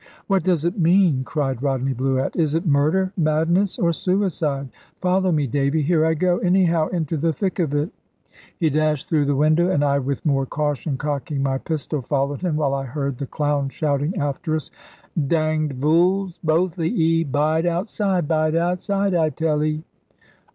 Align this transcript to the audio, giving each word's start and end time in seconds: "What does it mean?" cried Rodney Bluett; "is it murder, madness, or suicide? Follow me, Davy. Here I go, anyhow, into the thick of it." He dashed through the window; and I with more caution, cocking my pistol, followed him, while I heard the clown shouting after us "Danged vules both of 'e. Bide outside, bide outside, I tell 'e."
"What 0.25 0.41
does 0.43 0.65
it 0.65 0.79
mean?" 0.79 1.23
cried 1.23 1.61
Rodney 1.61 1.93
Bluett; 1.93 2.35
"is 2.35 2.55
it 2.55 2.65
murder, 2.65 3.13
madness, 3.15 3.77
or 3.77 3.93
suicide? 3.93 4.69
Follow 4.99 5.31
me, 5.31 5.45
Davy. 5.45 5.83
Here 5.83 6.03
I 6.07 6.15
go, 6.15 6.39
anyhow, 6.39 6.87
into 6.87 7.17
the 7.17 7.31
thick 7.31 7.59
of 7.59 7.75
it." 7.75 7.91
He 8.57 8.71
dashed 8.71 9.07
through 9.09 9.25
the 9.25 9.35
window; 9.35 9.69
and 9.69 9.83
I 9.83 9.99
with 9.99 10.25
more 10.25 10.47
caution, 10.47 10.97
cocking 10.97 11.43
my 11.43 11.59
pistol, 11.59 12.01
followed 12.01 12.41
him, 12.41 12.55
while 12.55 12.73
I 12.73 12.85
heard 12.85 13.19
the 13.19 13.27
clown 13.27 13.69
shouting 13.69 14.17
after 14.17 14.55
us 14.55 14.71
"Danged 15.27 15.75
vules 15.79 16.39
both 16.43 16.79
of 16.79 16.83
'e. 16.85 17.23
Bide 17.23 17.67
outside, 17.67 18.27
bide 18.27 18.55
outside, 18.55 19.13
I 19.13 19.29
tell 19.29 19.63
'e." 19.63 19.83